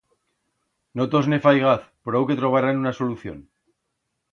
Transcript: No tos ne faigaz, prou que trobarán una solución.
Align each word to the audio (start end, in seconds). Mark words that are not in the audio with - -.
No 1.01 1.07
tos 1.15 1.29
ne 1.33 1.39
faigaz, 1.43 1.85
prou 2.09 2.27
que 2.31 2.39
trobarán 2.41 2.83
una 2.83 2.97
solución. 3.03 3.39